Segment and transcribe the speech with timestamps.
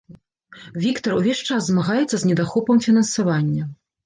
[0.85, 3.63] Віктар увесь час змагаецца з недахопам фінансавання.